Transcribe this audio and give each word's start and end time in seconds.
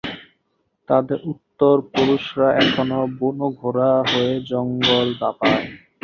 তাদের 0.89 1.19
উত্তর-পুরুষরা 1.31 2.47
এখন 2.61 2.87
বুনো 3.17 3.47
ঘোড়া 3.59 3.91
হয়ে 4.05 4.33
জঙ্গল 4.49 5.07
দাপায়। 5.19 5.65